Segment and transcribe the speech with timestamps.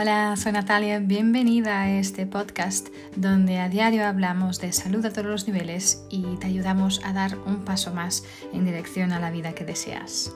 [0.00, 5.26] Hola, soy Natalia, bienvenida a este podcast donde a diario hablamos de salud a todos
[5.26, 8.22] los niveles y te ayudamos a dar un paso más
[8.52, 10.32] en dirección a la vida que deseas.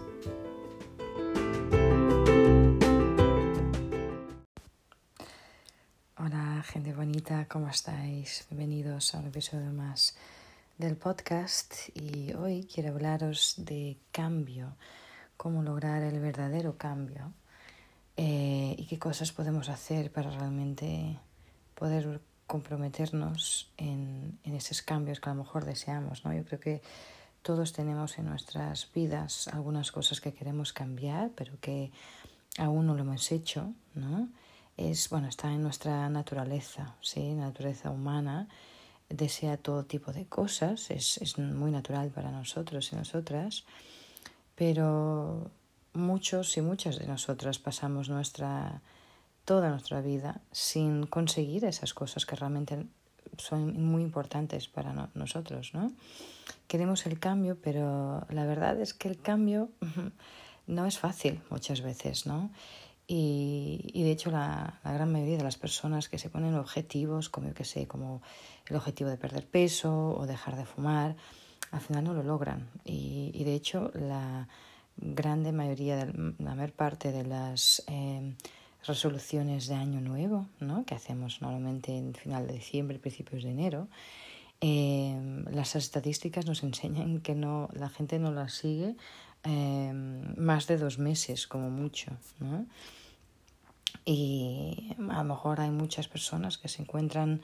[6.19, 8.45] Hola, gente bonita, ¿cómo estáis?
[8.51, 10.17] Bienvenidos a un episodio más
[10.77, 14.75] del podcast y hoy quiero hablaros de cambio,
[15.37, 17.33] cómo lograr el verdadero cambio
[18.17, 21.19] eh, y qué cosas podemos hacer para realmente
[21.75, 26.25] poder comprometernos en, en, esos cambios que a lo mejor deseamos.
[26.25, 26.35] ¿no?
[26.35, 26.83] Yo creo que
[27.43, 31.91] todos tenemos en nuestras vidas algunas cosas que queremos cambiar, pero que
[32.59, 33.73] aún no lo hemos hecho.
[33.95, 34.29] ¿no?
[34.77, 37.35] Es, bueno, está en nuestra naturaleza, ¿sí?
[37.35, 38.49] naturaleza humana
[39.13, 43.65] desea todo tipo de cosas, es, es muy natural para nosotros y nosotras,
[44.55, 45.51] pero
[45.95, 48.83] muchos y muchas de nosotras pasamos nuestra
[49.45, 52.87] toda nuestra vida sin conseguir esas cosas que realmente
[53.39, 55.93] son muy importantes para nosotros, ¿no?
[56.69, 59.71] Queremos el cambio, pero la verdad es que el cambio
[60.67, 62.51] no es fácil muchas veces, ¿no?
[63.07, 67.29] Y, y de hecho la, la, gran mayoría de las personas que se ponen objetivos,
[67.29, 68.23] como que sé, como
[68.67, 71.17] el objetivo de perder peso o dejar de fumar,
[71.73, 72.71] al final no lo logran.
[72.85, 74.49] Y, y de hecho la,
[74.97, 78.35] grande mayoría, de, la mayor parte de las eh,
[78.87, 80.85] resoluciones de año nuevo, ¿no?
[80.85, 83.89] que hacemos normalmente en final de diciembre, principios de enero,
[84.61, 88.95] eh, las estadísticas nos enseñan que no, la gente no las sigue
[89.45, 89.93] eh,
[90.37, 92.13] más de dos meses como mucho.
[92.39, 92.67] ¿no?
[94.05, 97.43] Y a lo mejor hay muchas personas que se encuentran,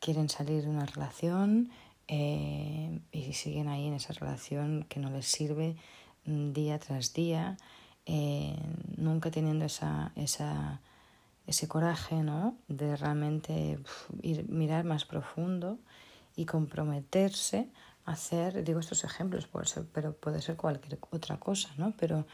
[0.00, 1.70] quieren salir de una relación
[2.06, 5.76] eh, y siguen ahí en esa relación que no les sirve
[6.28, 7.56] día tras día,
[8.06, 8.56] eh,
[8.96, 10.80] nunca teniendo esa, esa,
[11.46, 12.56] ese coraje ¿no?
[12.68, 13.78] de realmente
[14.22, 15.78] ir, mirar más profundo
[16.36, 17.68] y comprometerse
[18.04, 21.94] a hacer, digo estos ejemplos, puede ser, pero puede ser cualquier otra cosa, ¿no?
[21.98, 22.26] pero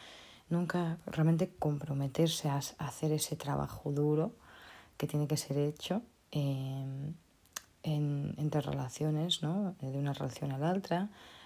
[0.48, 4.34] nunca realmente comprometerse a, hacer ese trabajo duro
[4.96, 6.84] que tiene que ser hecho eh,
[7.82, 9.74] en, entre relaciones, ¿no?
[9.80, 11.43] de una relación a la otra, Mm,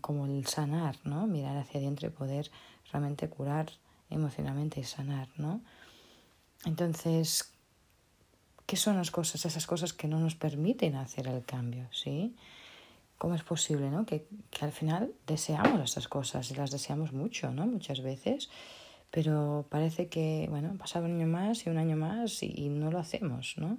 [0.00, 1.26] como el sanar, ¿no?
[1.26, 2.50] Mirar hacia adentro y poder
[2.92, 3.70] realmente curar
[4.10, 5.60] emocionalmente y sanar, ¿no?
[6.64, 7.52] Entonces,
[8.66, 12.34] ¿qué son las cosas, esas cosas que no nos permiten hacer el cambio, ¿sí?
[13.18, 14.06] ¿Cómo es posible, ¿no?
[14.06, 14.26] Que,
[14.60, 17.66] al final deseamos estas cosas y las deseamos mucho, ¿no?
[17.66, 18.48] Muchas veces,
[19.10, 22.90] pero parece que, bueno, pasado un año más y un año más y, y no
[22.90, 23.78] lo hacemos, ¿no?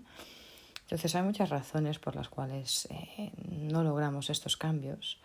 [0.89, 5.19] Entonces hay muchas razones por las cuales eh, no logramos estos cambios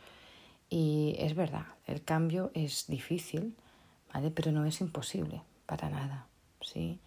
[0.75, 3.55] y es verdad, el cambio es difícil,
[4.13, 4.33] ¿vale?
[4.33, 6.27] Pero no es imposible, para nada,
[6.61, 6.99] ¿sí?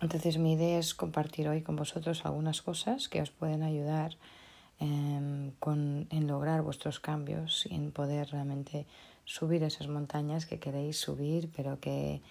[0.00, 4.16] entonces mi idea es compartir hoy con vosotros algunas cosas que os pueden ayudar
[4.78, 8.86] em, con, en lograr vuestros cambios y en poder realmente
[9.26, 12.22] subir esas montañas que queréis subir, pero que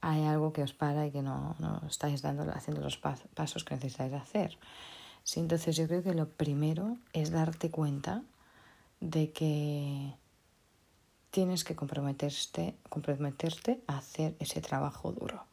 [0.00, 3.74] hay algo que os para y que no, no estáis dando, haciendo los pasos que
[3.74, 4.58] necesitáis hacer.
[5.24, 8.22] Sí, entonces yo creo que lo primero es darte cuenta
[9.00, 10.12] de que
[11.30, 15.44] tienes que comprometerte, comprometerte a hacer ese trabajo duro.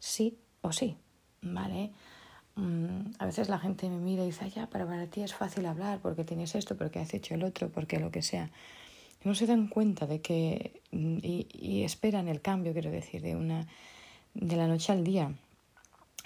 [0.00, 0.96] Sí o sí,
[1.42, 1.92] ¿vale?
[2.56, 5.66] Mm, a veces la gente me mira y dice, ya, pero para ti es fácil
[5.66, 8.50] hablar porque tienes esto, porque has hecho el otro, porque lo que sea.
[9.22, 13.36] No se dan cuenta de que, mm, y, y esperan el cambio, quiero decir, de,
[13.36, 13.66] una,
[14.34, 15.32] de la noche al día.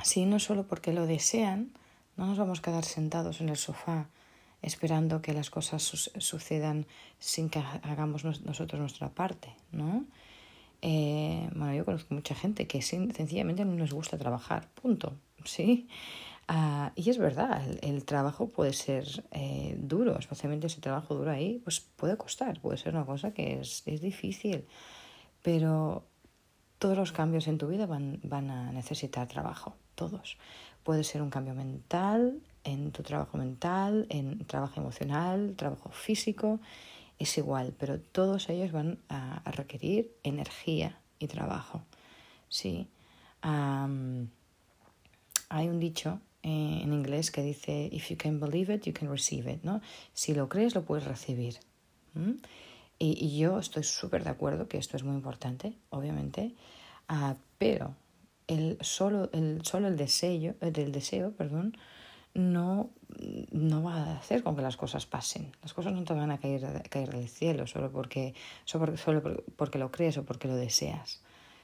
[0.03, 1.73] Sí, no solo porque lo desean,
[2.17, 4.09] no nos vamos a quedar sentados en el sofá
[4.63, 6.87] esperando que las cosas sucedan
[7.19, 10.05] sin que hagamos nosotros nuestra parte, ¿no?
[10.83, 15.89] Eh, bueno, yo conozco mucha gente que sencillamente no les gusta trabajar, punto, ¿sí?
[16.49, 21.31] Uh, y es verdad, el, el, trabajo puede ser eh, duro, especialmente ese trabajo duro
[21.31, 24.65] ahí, pues puede costar, puede ser una cosa que es, es difícil,
[25.43, 26.10] pero
[26.81, 30.39] todos los cambios en tu vida van, van a necesitar trabajo, todos.
[30.83, 36.59] Puede ser un cambio mental, en tu trabajo mental, en trabajo emocional, trabajo físico,
[37.19, 41.83] es igual, pero todos ellos van a, requerir energía y trabajo.
[42.49, 42.89] Sí.
[43.43, 44.29] hay
[45.69, 49.53] un dicho eh, en inglés que dice, if you can believe it, you can receive
[49.53, 49.83] it, ¿no?
[50.15, 51.59] Si lo crees, lo puedes recibir.
[53.03, 56.55] Y, y, yo estoy súper de acuerdo que esto es muy importante, obviamente,
[57.09, 57.97] uh, pero
[58.47, 61.77] el solo el, solo el deseo, el deseo, perdón,
[62.35, 62.91] no,
[63.53, 65.51] no va a hacer con que las cosas pasen.
[65.63, 68.93] Las cosas no te van a caer, caer del cielo solo porque, solo
[69.57, 71.23] porque lo crees o porque lo deseas.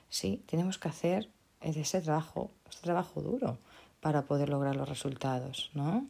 [0.09, 1.29] Sí, tenemos que hacer
[1.61, 3.59] ese trabajo, ese trabajo duro
[4.00, 6.06] para poder lograr los resultados, ¿no?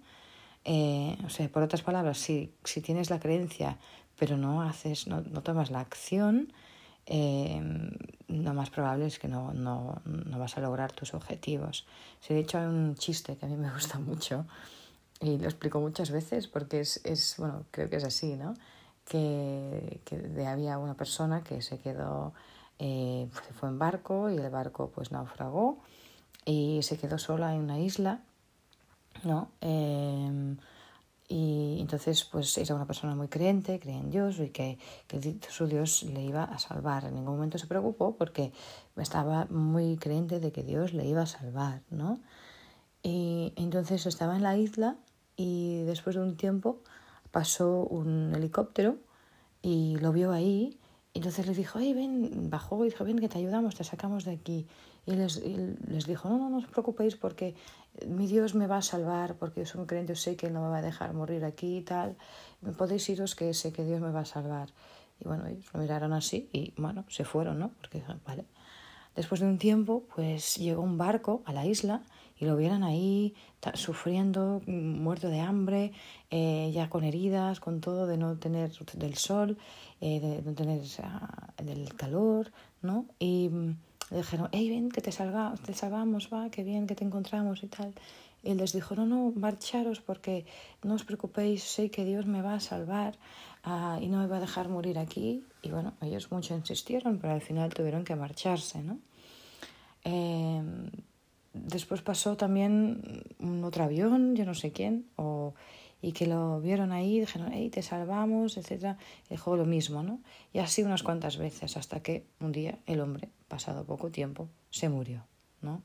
[0.64, 3.78] Eh, o sea, por otras palabras, si, si tienes la creencia
[4.18, 6.52] pero no haces, no, no tomas la acción,
[7.06, 7.62] eh,
[8.26, 11.86] lo más probable es que no, no, no, vas a lograr tus objetivos.
[12.20, 14.44] Si de hecho hay un chiste que a mí me gusta mucho
[15.20, 18.54] y lo explico muchas veces porque es, es bueno, creo que es así, ¿no?
[19.08, 22.32] Que, que había una persona que se quedó,
[22.80, 25.78] eh, se fue en barco y el barco pues naufragó
[26.44, 28.20] y se quedó sola en una isla,
[29.22, 29.48] ¿no?
[29.60, 30.56] Eh,
[31.28, 34.78] y entonces, pues era una persona muy creyente, creía en Dios y que,
[35.08, 37.04] que su Dios le iba a salvar.
[37.04, 38.52] En ningún momento se preocupó porque
[38.96, 42.20] estaba muy creyente de que Dios le iba a salvar, ¿no?
[43.02, 44.96] Y entonces estaba en la isla
[45.36, 46.82] y después de un tiempo
[47.32, 48.96] pasó un helicóptero
[49.62, 50.78] y lo vio ahí.
[51.12, 54.32] Entonces le dijo, hey, ven, bajó y dijo, ven que te ayudamos, te sacamos de
[54.32, 54.66] aquí.
[55.06, 57.54] Y les, les dijo, no, no, no os preocupéis porque
[58.06, 60.62] mi Dios me va a salvar, porque yo soy un creyente, yo sé que no
[60.62, 62.16] me va a dejar morir aquí y tal.
[62.76, 64.68] Podéis iros que sé que Dios me va a salvar.
[65.20, 67.70] Y bueno, ellos lo miraron así y bueno, se fueron, ¿no?
[67.80, 68.44] Porque, vale.
[69.14, 72.02] Después de un tiempo, pues llegó un barco a la isla
[72.38, 73.34] y lo vieron ahí
[73.74, 75.92] sufriendo, muerto de hambre,
[76.30, 79.56] eh, ya con heridas, con todo, de no tener del sol,
[80.02, 80.82] eh, de no tener
[81.62, 83.06] del calor, ¿no?
[83.18, 83.50] Y
[84.10, 87.62] le dijeron, hey, ven, que te, salga, te salvamos, va, qué bien que te encontramos
[87.62, 87.92] y tal.
[88.42, 90.46] Y les dijo, no, no, marcharos porque
[90.84, 93.18] no os preocupéis, sé que Dios me va a salvar
[93.66, 95.42] uh, y no me va a dejar morir aquí.
[95.62, 98.98] Y bueno, ellos mucho insistieron, pero al final tuvieron que marcharse, ¿no?
[100.04, 100.62] Eh,
[101.52, 105.54] después pasó también un otro avión, yo no sé quién, o
[106.00, 108.96] y que lo vieron ahí, dijeron, hey, te salvamos, etc.
[109.26, 110.20] Y dejó lo mismo, ¿no?
[110.52, 114.88] Y así unas cuantas veces, hasta que un día el hombre, pasado poco tiempo, se
[114.88, 115.24] murió,
[115.62, 115.82] ¿no?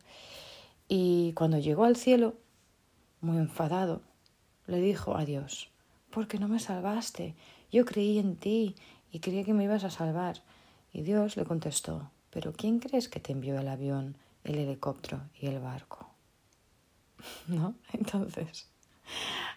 [0.87, 2.35] Y cuando llegó al cielo,
[3.21, 4.01] muy enfadado,
[4.67, 5.69] le dijo a Dios,
[6.09, 7.35] ¿por qué no me salvaste?
[7.71, 8.75] Yo creí en ti
[9.11, 10.41] y creía que me ibas a salvar.
[10.93, 15.47] Y Dios le contestó, ¿pero quién crees que te envió el avión, el helicóptero y
[15.47, 16.09] el barco?
[17.47, 17.75] ¿No?
[17.93, 18.67] Entonces,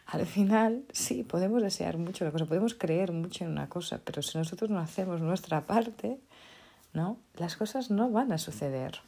[0.06, 4.23] al final sí, podemos desear mucho la cosa, podemos creer mucho en una cosa, pero
[4.23, 6.21] si nosotros no hacemos nuestra parte,
[6.94, 7.19] ¿no?
[7.35, 9.00] Las cosas no van a suceder.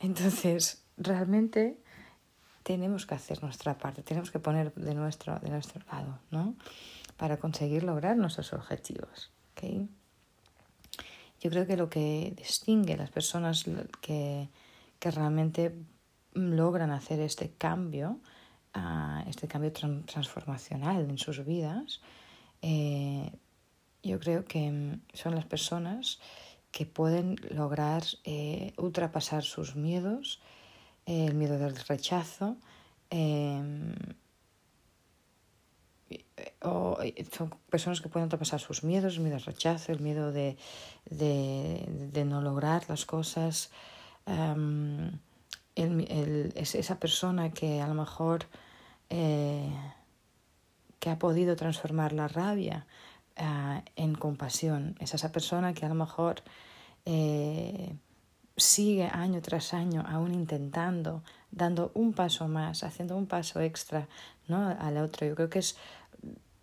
[0.00, 1.78] Entonces, realmente
[2.64, 6.56] tenemos que hacer nuestra parte, tenemos que poner de nuestro, de nuestro lado, ¿no?
[7.16, 9.30] Para conseguir lograr nuestros objetivos.
[9.52, 9.88] ¿okay?
[11.40, 13.64] Yo creo que lo que distingue a las personas
[14.00, 14.48] que,
[14.98, 15.74] que realmente
[16.34, 18.20] logran hacer este cambio
[18.74, 22.00] a este cambio transformacional en sus vidas,
[22.62, 23.30] eh,
[24.02, 26.20] yo creo que mm, son las personas
[26.72, 30.40] que pueden lograr eh, ultrapasar sus miedos,
[31.06, 32.56] eh, el miedo del rechazo,
[33.10, 33.94] em,
[36.62, 36.98] o
[37.30, 40.56] son personas que pueden ultrapasar sus miedos, el miedo al rechazo, el miedo de,
[41.04, 43.70] de, no lograr las cosas.
[44.26, 45.18] Em,
[45.74, 48.46] el, el, es esa persona que a lo mejor
[49.10, 49.68] eh,
[50.98, 52.86] que ha podido transformar la rabia
[53.36, 54.96] eh, en compasión.
[55.00, 56.42] Es esa persona que a lo mejor
[57.04, 57.94] eh,
[58.56, 64.08] sigue año tras año aún intentando, dando un paso más, haciendo un paso extra
[64.48, 64.68] ¿no?
[64.68, 65.26] al otro.
[65.26, 65.76] Yo creo que es,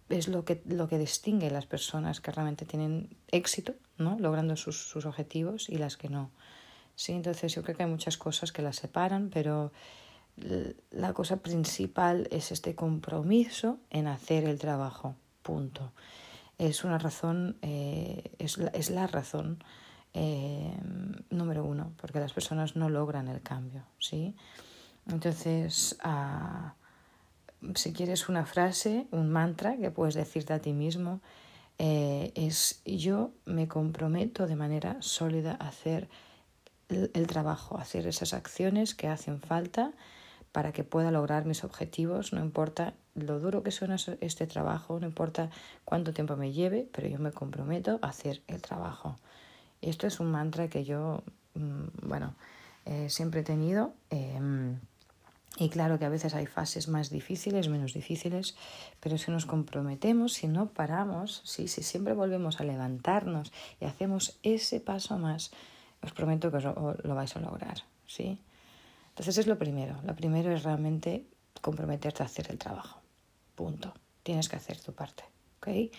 [0.09, 4.17] es lo, que, lo que distingue las personas que realmente tienen éxito, ¿no?
[4.19, 6.31] logrando sus, sus objetivos y las que no.
[6.95, 9.71] Sí, entonces yo creo que hay muchas cosas que las separan, pero
[10.91, 15.15] la cosa principal es este compromiso en hacer el trabajo.
[15.41, 15.91] Punto.
[16.59, 19.63] Es una razón, eh, es, la, es, la, razón
[20.13, 20.77] eh,
[21.29, 23.83] número uno, porque las personas no logran el cambio.
[23.97, 24.35] ¿sí?
[25.09, 26.69] Entonces, uh,
[27.75, 31.21] si quieres una frase, un mantra que puedes decirte a ti mismo,
[31.77, 36.09] eh, es yo me comprometo de manera sólida a hacer
[36.89, 39.93] el, el trabajo, a hacer esas acciones que hacen falta
[40.51, 45.07] para que pueda lograr mis objetivos, no importa lo duro que suena este trabajo, no
[45.07, 45.49] importa
[45.85, 49.17] cuánto tiempo me lleve, pero yo me comprometo a hacer el trabajo.
[49.81, 52.35] Esto es un mantra que yo, mm, bueno,
[52.85, 53.93] eh, siempre he tenido.
[54.09, 54.39] Eh,
[55.57, 58.55] y claro que a veces hay fases más difíciles, menos difíciles,
[58.99, 63.51] pero si nos comprometemos, si no paramos, si, si siempre volvemos a levantarnos
[63.81, 65.51] y hacemos ese paso más,
[66.01, 68.39] os prometo que lo, lo vais a lograr, ¿sí?
[69.19, 69.99] Entonces es lo primero.
[70.05, 71.25] Lo primero es realmente
[71.59, 73.01] comprometerte a hacer el trabajo.
[73.53, 73.93] Punto.
[74.23, 75.25] Tienes que hacer tu parte.
[75.57, 75.91] ¿okay?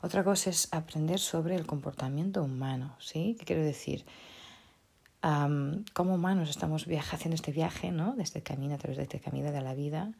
[0.00, 2.96] Otra cosa es aprender sobre el comportamiento humano.
[2.98, 3.36] ¿sí?
[3.38, 4.06] ¿Qué quiero decir?
[5.92, 8.16] como humanos estamos haciendo este viaje, ¿no?
[8.16, 10.10] De este camino, a través de este camino de la vida.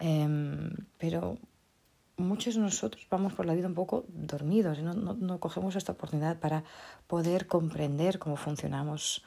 [0.00, 1.38] Em, pero
[2.16, 5.92] muchos de nosotros vamos por la vida un poco dormidos y no, no, cogemos esta
[5.92, 6.64] oportunidad para
[7.06, 9.22] poder comprender cómo funcionamos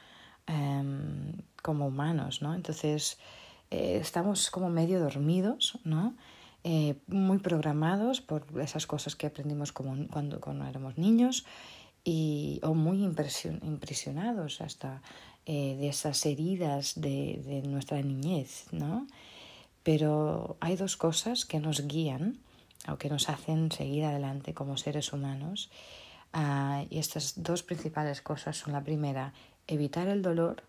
[0.47, 2.53] em, como humanos, ¿no?
[2.53, 3.17] Entonces,
[3.71, 6.15] eh, estamos como medio dormidos, ¿no?
[6.63, 11.45] Eh, muy programados por esas cosas que aprendimos como cuando, cuando éramos niños
[12.03, 15.01] y, o muy impresionados hasta
[15.45, 19.05] eh, de esas heridas de, de, nuestra niñez, ¿no?
[19.83, 22.39] Pero hay dos cosas que nos guían
[22.87, 25.69] o que nos hacen seguir adelante como seres humanos.
[26.33, 29.33] Uh, y estas dos principales cosas son la primera,
[29.67, 30.63] evitar el dolor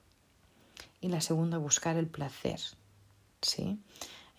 [1.01, 2.61] y la segunda, buscar el placer.
[3.43, 3.79] ¿sí?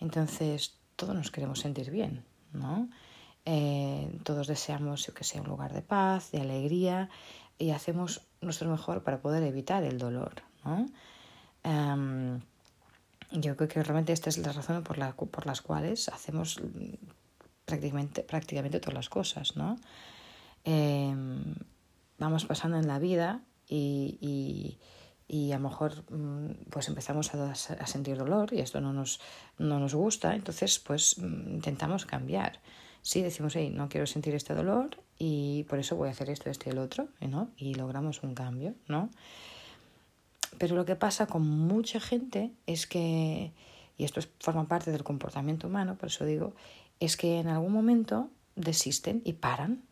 [0.00, 2.88] Entonces, todos nos queremos sentir bien, ¿no?
[3.44, 7.08] Eh, todos deseamos que sea un lugar de paz, de alegría
[7.58, 10.86] y hacemos nuestro mejor para poder evitar el dolor, ¿no?
[11.64, 12.40] Em,
[13.32, 16.60] yo creo que realmente esta es la razón por, la, por las cuales hacemos
[17.64, 19.78] prácticamente, prácticamente todas las cosas, ¿no?
[20.64, 21.54] Em,
[22.18, 24.78] vamos pasando en la vida y
[25.28, 29.20] y a lo mejor mm, pues empezamos a, a, sentir dolor y esto no nos,
[29.58, 32.60] no nos gusta, entonces pues mm, intentamos cambiar.
[33.02, 36.50] Sí, decimos, hey, no quiero sentir este dolor y por eso voy a hacer esto,
[36.50, 37.50] este y el otro, ¿no?
[37.56, 39.10] Y logramos un cambio, ¿no?
[40.56, 43.52] Pero lo que pasa con mucha gente es que,
[43.98, 46.54] y esto forma parte del comportamiento humano, por eso digo,
[47.00, 49.82] es que en algún momento desisten y paran,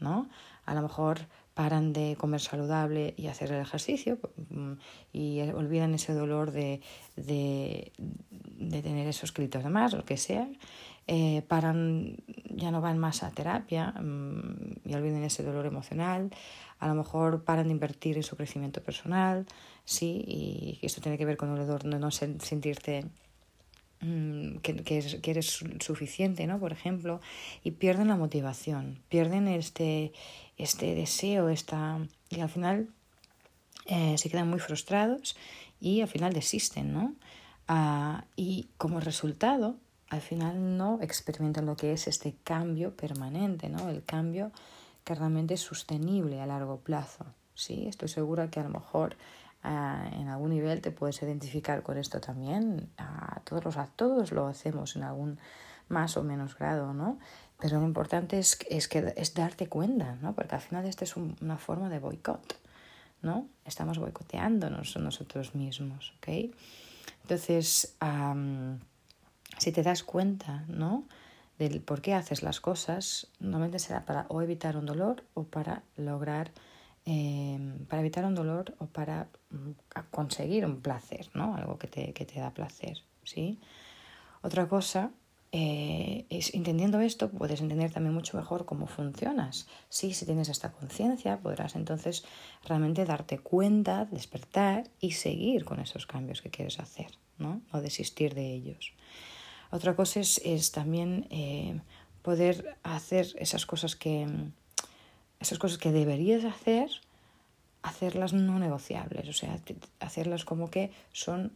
[0.00, 0.28] ¿no?
[0.64, 1.20] A lo mejor
[1.56, 4.18] paran de comer saludable y hacer el ejercicio
[4.50, 4.72] mm,
[5.10, 6.82] y olvidan ese dolor de,
[7.16, 7.92] de,
[8.58, 10.46] de tener esos gritos de más, lo que sea,
[11.06, 12.18] eh, paran,
[12.50, 16.28] ya no van más a terapia mm, y olvidan ese dolor emocional,
[16.78, 19.46] a lo mejor paran de invertir en su crecimiento personal,
[19.86, 23.06] sí, y esto tiene que ver con el dolor de no sentirte
[24.02, 26.60] mm, que, que, eres suficiente, ¿no?
[26.60, 27.22] Por ejemplo,
[27.64, 30.12] y pierden la motivación, pierden este,
[30.56, 31.98] este deseo, esta...
[32.28, 32.88] y al final
[33.86, 35.36] eh, se quedan muy frustrados
[35.80, 37.14] y al final desisten, ¿no?
[37.68, 39.76] Ah, y como resultado,
[40.08, 43.88] al final no experimentan lo que es este cambio permanente, ¿no?
[43.88, 44.52] El cambio
[45.04, 47.86] que realmente es sostenible a largo plazo, ¿sí?
[47.86, 49.16] Estoy segura que a lo mejor
[49.62, 52.88] ah, en algún nivel te puedes identificar con esto también.
[52.98, 55.38] a todos, los, a todos lo hacemos en algún
[55.88, 57.18] más o menos grado, ¿no?
[57.58, 60.34] Pero lo importante es, es, que, es darte cuenta, ¿no?
[60.34, 62.58] Porque al final esta es una forma de boicot,
[63.22, 63.48] ¿no?
[63.64, 66.54] Estamos boicoteándonos nosotros mismos, ¿ok?
[67.22, 67.96] Entonces,
[69.58, 71.04] si te das cuenta, ¿no?
[71.58, 75.82] Del por qué haces las cosas, normalmente será para o evitar un dolor o para
[75.96, 76.52] lograr,
[77.06, 79.70] em, para evitar un dolor o para mm,
[80.10, 81.56] conseguir un placer, ¿no?
[81.56, 83.58] Algo que te, que te da placer, ¿sí?
[84.42, 85.10] Otra cosa
[85.52, 89.66] eh, es, entendiendo esto, puedes entender también mucho mejor cómo funcionas.
[89.88, 92.24] Sí, si tienes esta conciencia, podrás entonces
[92.64, 97.62] realmente darte cuenta, despertar y seguir con esos cambios que quieres hacer, ¿no?
[97.72, 98.92] O desistir de ellos.
[99.70, 101.80] Otra cosa es, es también eh,
[102.22, 104.26] poder hacer esas cosas que
[105.40, 106.90] esas cosas que deberías hacer,
[107.82, 109.60] hacerlas no negociables, o sea,
[110.00, 111.52] hacerlas como que son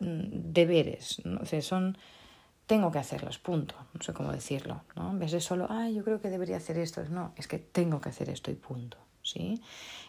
[0.00, 1.40] mm, deberes, ¿no?
[1.40, 1.98] o sea, son
[2.68, 3.74] tengo que hacerlos, punto.
[3.94, 5.10] No sé cómo decirlo, ¿no?
[5.10, 7.02] En vez de solo, ay, yo creo que debería hacer esto.
[7.08, 9.60] No, es que tengo que hacer esto y punto, ¿sí?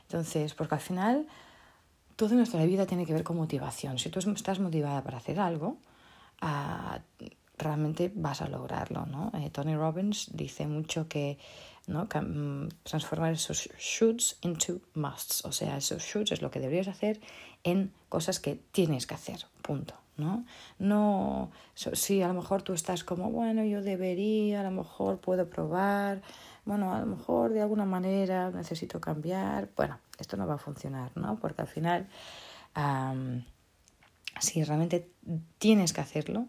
[0.03, 1.27] Entonces, porque al final
[2.17, 3.97] toda nuestra vida tiene que ver con motivación.
[3.97, 5.77] Si tú estás motivada para hacer algo,
[6.41, 6.99] uh,
[7.57, 9.31] realmente vas a lograrlo, ¿no?
[9.35, 11.37] Eh, Tony Robbins dice mucho que
[11.87, 12.07] ¿no?
[12.13, 17.19] Mm, transformar esos shoulds into musts, o sea, esos shoulds es lo que deberías hacer
[17.63, 20.45] en cosas que tienes que hacer, punto, ¿no?
[20.77, 25.49] No, si a lo mejor tú estás como, bueno, yo debería, a lo mejor puedo
[25.49, 26.21] probar,
[26.65, 31.11] bueno, a lo mejor de alguna manera necesito cambiar, bueno, esto no va a funcionar,
[31.15, 31.39] ¿no?
[31.39, 32.07] Porque al final,
[34.39, 35.09] si realmente
[35.57, 36.45] tienes que hacerlo,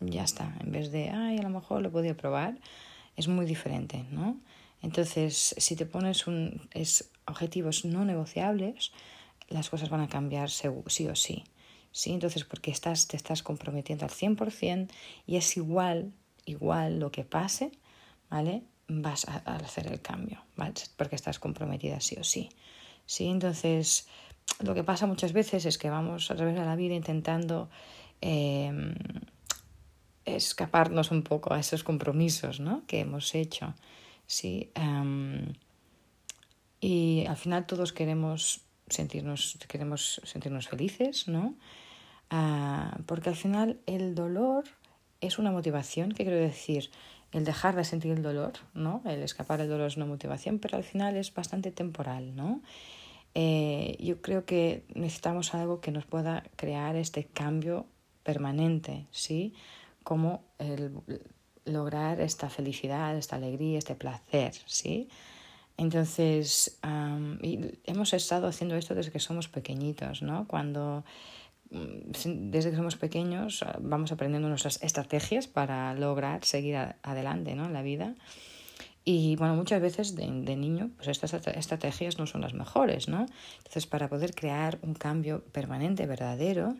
[0.00, 2.58] ya está, en vez de, ay, a lo mejor lo podía probar,
[3.16, 4.36] es muy diferente, ¿no?
[4.82, 8.92] Entonces, si te pones un, es, objetivos no negociables,
[9.48, 10.68] las cosas van a cambiar sí
[11.08, 11.44] o sí.
[11.92, 12.12] ¿Sí?
[12.12, 14.90] Entonces, porque estás, te estás comprometiendo al 100%
[15.26, 16.12] y es igual,
[16.46, 17.70] igual lo que pase,
[18.30, 18.62] ¿vale?
[18.88, 20.74] Vas a, hacer el cambio, ¿vale?
[20.96, 22.48] Porque estás comprometida sí o sí.
[23.06, 23.28] ¿sí?
[23.28, 24.08] Entonces,
[24.60, 27.70] lo que pasa muchas veces es que vamos a través de la vida intentando
[28.20, 28.94] em,
[30.24, 32.84] escaparnos un poco a esos compromisos ¿no?
[32.86, 33.74] que hemos hecho.
[34.26, 34.70] ¿sí?
[34.74, 35.52] Em,
[36.80, 41.54] y al final todos queremos sentirnos, queremos sentirnos felices, ¿no?
[42.34, 44.64] Ah, porque al final el dolor
[45.20, 46.90] es una motivación, ¿qué quiero decir?
[47.30, 49.02] El dejar de sentir el dolor, ¿no?
[49.04, 52.62] El escapar del dolor es una motivación, pero al final es bastante temporal, ¿no?
[53.34, 57.84] Eh, yo creo que necesitamos algo que nos pueda crear este cambio
[58.22, 59.52] permanente, ¿sí?
[60.02, 60.94] Como el
[61.66, 65.10] lograr esta felicidad, esta alegría, este placer, ¿sí?
[65.76, 70.46] Entonces, hemos estado haciendo esto desde que somos pequeñitos, ¿no?
[70.46, 71.04] Cuando
[71.72, 77.64] desde que somos pequeños ah, vamos aprendiendo nuestras estrategias para lograr seguir adelante ¿no?
[77.64, 78.14] en la vida.
[79.04, 83.26] Y bueno, muchas veces de, de, niño, pues estas estrategias no son las mejores, ¿no?
[83.58, 86.76] Entonces, para poder crear un cambio permanente, verdadero,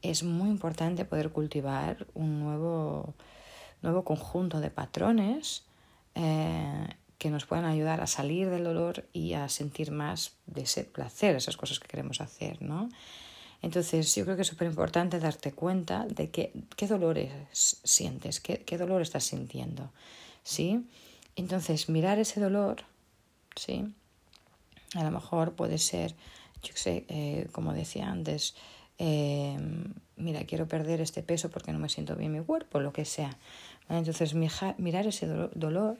[0.00, 3.14] es muy importante poder cultivar un nuevo,
[3.82, 5.64] nuevo conjunto de patrones
[6.14, 10.84] eh, que nos puedan ayudar a salir del dolor y a sentir más de ese
[10.84, 12.88] placer, esas cosas que queremos hacer, ¿no?
[13.62, 18.62] Entonces, yo creo que es súper importante darte cuenta de que, qué dolores sientes, qué,
[18.62, 19.90] qué dolor estás sintiendo,
[20.42, 20.86] ¿sí?
[21.36, 22.84] Entonces, mirar ese dolor,
[23.54, 23.94] ¿sí?
[24.94, 26.14] A lo mejor puede ser,
[26.62, 28.54] yo sé, eh, como decía antes,
[28.98, 29.58] eh,
[30.16, 33.36] mira, quiero perder este peso porque no me siento bien mi cuerpo, lo que sea.
[33.88, 35.96] Entonces, mirar ese dolor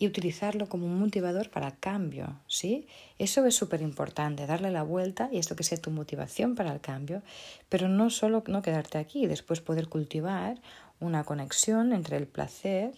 [0.00, 2.86] y utilizarlo como un motivador para cambio, ¿sí?
[3.18, 6.80] Eso es súper importante, darle la vuelta y esto que sea tu motivación para el
[6.80, 7.22] cambio,
[7.68, 10.58] pero no solo no quedarte aquí, después poder cultivar
[11.00, 12.94] una conexión entre el placer,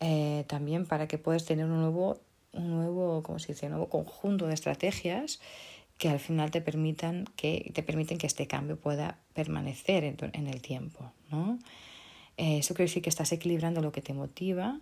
[0.00, 2.18] eh, también para que puedas tener un nuevo,
[2.52, 3.66] un nuevo, ¿cómo se dice?
[3.66, 5.40] Un nuevo conjunto de estrategias
[5.96, 10.60] que al final te permitan que te permiten que este cambio pueda permanecer en, el
[10.60, 11.60] tiempo, ¿no?
[12.36, 14.80] Eh, eso quiere decir que estás equilibrando lo que te motiva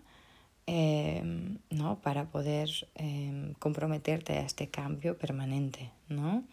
[0.72, 1.98] Em, ¿no?
[2.00, 5.90] para poder em, comprometerte a este cambio permanente.
[6.08, 6.44] ¿no?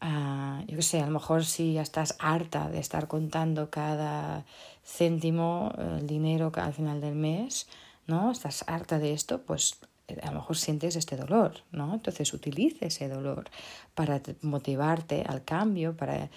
[0.00, 4.46] Ah, yo qué sé, a lo mejor si ya estás harta de estar contando cada
[4.82, 7.68] céntimo el dinero al final del mes,
[8.06, 8.30] ¿no?
[8.30, 11.92] Estás harta de esto, pues eh, a lo mejor sientes este dolor, ¿no?
[11.92, 13.50] Entonces utilice ese dolor
[13.94, 16.30] para motivarte al cambio, para,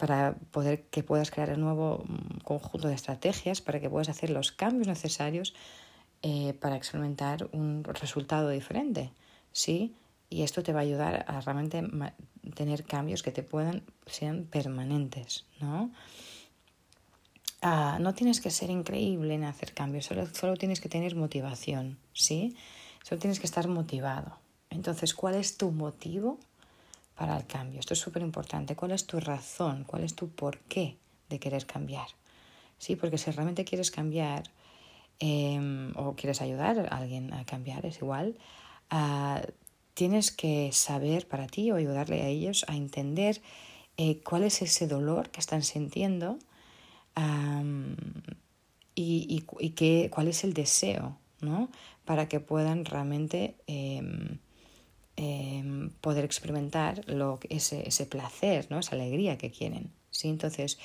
[0.00, 4.30] para poder que puedas crear un nuevo mm, conjunto de estrategias, para que puedas hacer
[4.30, 5.54] los cambios necesarios
[6.22, 9.12] eh, para experimentar un resultado diferente,
[9.52, 9.94] ¿sí?
[10.30, 11.82] Y esto te va a ayudar a realmente
[12.54, 15.90] tener cambios que te puedan ser permanentes, ¿no?
[17.60, 21.98] Ah, no tienes que ser increíble en hacer cambios, solo, solo tienes que tener motivación,
[22.12, 22.56] ¿sí?
[23.04, 24.38] Solo tienes que estar motivado.
[24.70, 26.38] Entonces, ¿cuál es tu motivo
[27.14, 27.80] para el cambio?
[27.80, 28.74] Esto es súper importante.
[28.74, 29.84] ¿Cuál es tu razón?
[29.84, 30.96] ¿Cuál es tu porqué
[31.28, 32.06] de querer cambiar?
[32.78, 32.96] ¿Sí?
[32.96, 34.44] Porque si realmente quieres cambiar,
[35.18, 38.36] Em, o quieres ayudar a alguien a cambiar, es igual,
[38.90, 39.42] ah,
[39.94, 43.40] tienes que saber para ti o ayudarle a ellos a entender
[43.96, 46.38] eh, cuál es ese dolor que están sintiendo
[48.94, 51.68] y, y, qué, cuál es el deseo, ¿no?
[52.04, 54.38] Para que puedan realmente em,
[55.16, 58.78] em, poder experimentar lo, ese, ese placer, ¿no?
[58.78, 59.92] Esa alegría que quieren.
[60.10, 60.28] ¿sí?
[60.28, 60.78] Entonces,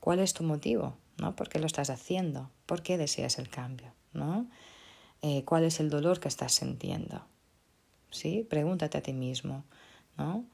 [0.00, 0.96] ¿cuál es tu motivo?
[1.20, 1.36] ¿No?
[1.36, 2.50] ¿Por qué lo estás haciendo?
[2.66, 3.92] ¿Por qué deseas el cambio?
[4.12, 4.46] ¿no?
[5.22, 7.22] Eh, ¿Cuál es el dolor que estás sintiendo?
[8.10, 8.46] ¿Sí?
[8.48, 9.64] Pregúntate a ti mismo,
[10.16, 10.44] ¿no?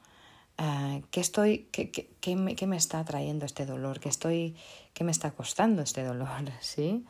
[0.57, 3.99] Ah, ¿qué, estoy, qué, qué, me, qué, me, está trayendo este dolor?
[3.99, 4.55] ¿Qué, estoy,
[4.93, 6.29] qué me está costando este dolor?
[6.61, 7.05] ¿Sí?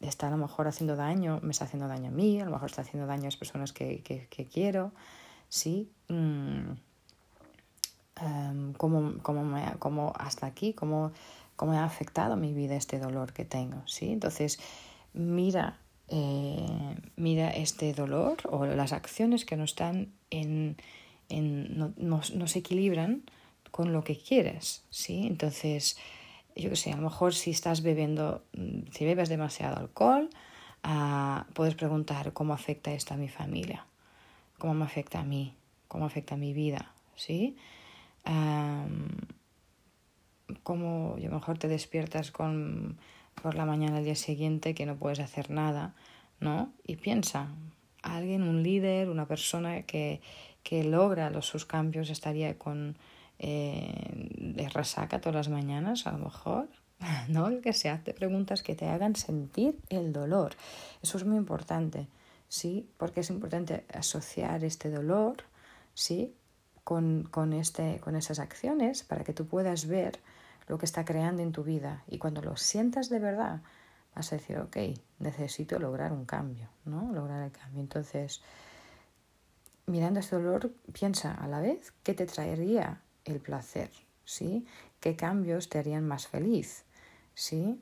[0.00, 2.70] está a lo mejor haciendo daño, me está haciendo daño a mí, a lo mejor
[2.70, 4.92] está haciendo daño a las personas que, que quiero,
[5.48, 5.90] ¿sí?
[6.06, 6.74] Mm,
[8.76, 11.12] ¿cómo, hasta aquí, cómo
[11.58, 14.12] cómo ha afectado mi vida este dolor que tengo, ¿sí?
[14.12, 14.60] Entonces,
[15.12, 20.76] mira, eh, mira este dolor o las acciones que no están en,
[21.28, 23.24] en no, no, se equilibran
[23.72, 25.26] con lo que quieres, ¿sí?
[25.26, 25.98] Entonces,
[26.54, 30.30] yo qué sé, a lo mejor si estás bebiendo, mm, si bebes demasiado alcohol,
[30.84, 33.84] uh, puedes preguntar cómo afecta esto a mi familia,
[34.58, 35.56] cómo me afecta a mí,
[35.88, 37.56] cómo afecta a mi vida, ¿sí?
[40.62, 42.98] Como a lo mejor te despiertas con
[43.42, 45.94] por la mañana al día siguiente que no puedes hacer nada,
[46.40, 46.72] ¿no?
[46.84, 47.48] Y piensa,
[48.02, 50.20] alguien, un líder, una persona que,
[50.62, 52.96] que logra los, sus cambios estaría con
[53.38, 56.68] eh, de resaca todas las mañanas, a lo mejor,
[57.28, 57.48] ¿no?
[57.48, 60.54] El que se hace preguntas que te hagan sentir el dolor.
[61.02, 62.08] Eso es muy importante,
[62.48, 62.88] ¿sí?
[62.96, 65.36] Porque es importante asociar este dolor,
[65.94, 66.34] ¿sí?
[66.84, 70.18] Con, con, este, con esas acciones para que tú puedas ver
[70.68, 72.04] lo que está creando en tu vida.
[72.06, 73.62] Y cuando lo sientas de verdad,
[74.14, 74.76] vas a decir, ok,
[75.18, 77.12] necesito lograr un cambio, ¿no?
[77.12, 77.80] Lograr el cambio.
[77.80, 78.42] Entonces,
[79.86, 83.90] mirando este dolor, piensa a la vez qué te traería el placer,
[84.24, 84.66] ¿sí?
[85.00, 86.84] ¿Qué cambios te harían más feliz?
[87.34, 87.80] ¿Sí?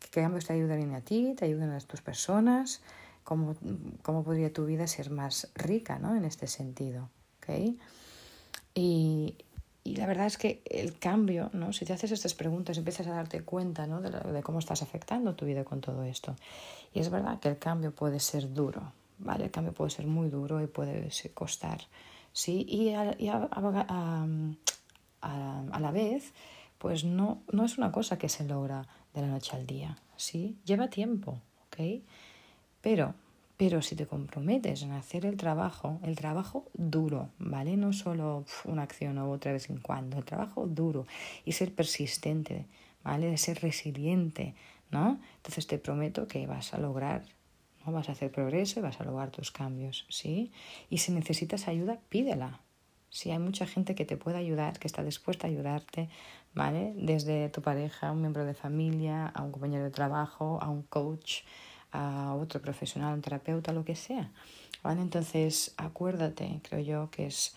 [0.00, 2.82] ¿Qué cambios te ayudarían a ti, te ayudan a tus personas?
[3.24, 3.54] ¿Cómo,
[4.02, 6.16] cómo podría tu vida ser más rica ¿no?
[6.16, 7.08] en este sentido?
[7.38, 7.78] ¿okay?
[8.74, 9.36] Y,
[9.86, 11.72] y, la verdad es que el cambio, ¿no?
[11.72, 14.00] si te haces estas preguntas, empiezas a darte cuenta ¿no?
[14.00, 16.34] de, de cómo estás afectando tu vida con todo esto.
[16.92, 19.44] Y es verdad que el cambio puede ser duro, ¿vale?
[19.44, 21.80] El cambio puede ser muy duro y puede costar,
[22.32, 22.66] ¿sí?
[22.68, 23.10] Y, a,
[25.20, 26.32] a, la vez,
[26.78, 30.56] pues no, no es una cosa que se logra de la noche al día, ¿sí?
[30.64, 32.02] Lleva tiempo, ¿ok?
[32.80, 33.14] Pero,
[33.56, 37.76] pero si te comprometes en hacer el trabajo, el trabajo duro, ¿vale?
[37.76, 41.06] No solo una acción o otra vez en cuando, el trabajo duro
[41.44, 42.66] y ser persistente,
[43.02, 43.30] ¿vale?
[43.30, 44.54] De ser resiliente,
[44.90, 45.18] ¿no?
[45.36, 47.24] Entonces te prometo que vas a lograr
[47.84, 47.92] ¿no?
[47.92, 50.52] Vas a hacer progreso y vas a lograr tus cambios, ¿sí?
[50.90, 52.60] Y si necesitas ayuda, pídela,
[53.10, 56.08] si hay mucha gente que te puede ayudar, que está dispuesta a ayudarte,
[56.54, 56.92] ¿vale?
[56.96, 61.42] Desde tu pareja, un miembro de familia, a un compañero de trabajo, a un coach,
[61.92, 64.30] a otro profesional, un terapeuta, lo que sea.
[64.82, 65.00] ¿Vale?
[65.02, 67.54] Entonces, acuérdate, creo yo, que es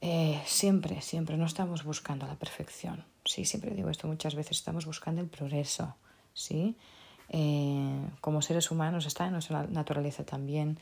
[0.00, 3.04] eh, siempre, siempre no estamos buscando la perfección.
[3.24, 5.94] Sí, siempre digo esto muchas veces, estamos buscando el progreso,
[6.32, 6.76] ¿sí?
[7.28, 10.78] Eh, como seres humanos está en nuestra naturaleza también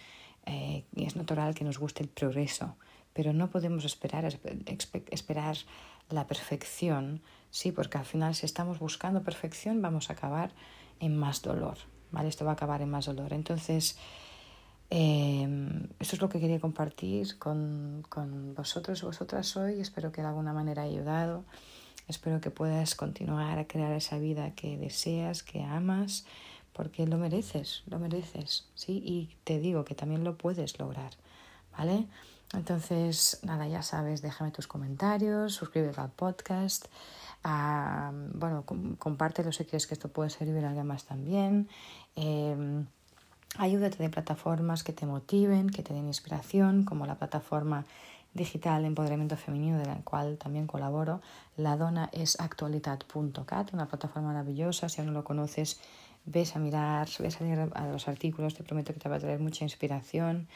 [0.46, 2.76] eh, y es natural que nos guste el progreso
[3.18, 4.24] pero no podemos esperar,
[5.10, 5.56] esperar
[6.08, 10.52] la perfección, sí, porque al final si estamos buscando perfección vamos a acabar
[11.00, 11.78] en más dolor,
[12.10, 12.28] ¿vale?
[12.28, 13.32] Esto va a acabar en más dolor.
[13.32, 13.96] Entonces,
[14.90, 15.46] eh,
[15.98, 19.80] esto es lo que quería compartir con, con vosotros y vosotras hoy.
[19.80, 21.44] Espero que de alguna manera haya ayudado.
[22.08, 26.24] Espero que puedas continuar a crear esa vida que deseas, que amas,
[26.72, 29.02] porque lo mereces, lo mereces, ¿sí?
[29.04, 31.10] Y te digo que también lo puedes lograr,
[31.76, 32.06] ¿vale?
[32.54, 36.86] Entonces, nada, ya sabes, déjame tus comentarios, suscríbete al podcast,
[37.44, 38.64] uh, bueno,
[38.98, 41.68] compártelo si quieres que esto puede servir a alguien más también.
[42.16, 42.84] Eh,
[43.56, 47.84] ayúdate de plataformas que te motiven, que te den inspiración, como la plataforma
[48.34, 51.20] digital de empoderamiento femenino de la cual también colaboro.
[51.56, 54.88] La dona es actualidad.cat, una plataforma maravillosa.
[54.88, 55.80] Si aún no lo conoces,
[56.24, 59.20] ves a mirar, ves a leer a los artículos, te prometo que te va a
[59.20, 60.46] traer mucha inspiración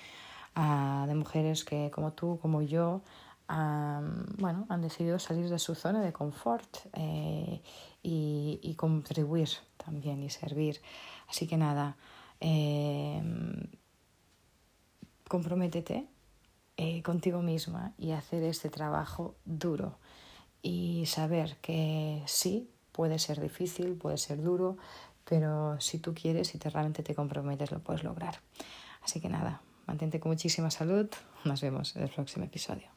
[0.55, 3.01] de mujeres que como tú, como yo,
[3.49, 7.61] bueno, han decidido salir de su zona de confort eh,
[8.03, 10.81] y, y, contribuir también y servir.
[11.29, 11.97] Así que nada,
[12.41, 13.23] eh,
[15.29, 16.07] comprométete
[16.77, 19.99] eh, contigo misma y hacer este trabajo duro
[20.63, 24.77] y saber que sí, puede ser difícil, puede ser duro,
[25.25, 28.41] pero si tú quieres y te realmente te comprometes lo puedes lograr.
[29.03, 31.09] Así que nada, Mantente con muchísima salud.
[31.45, 32.92] Nos vemos en el próximo episodio.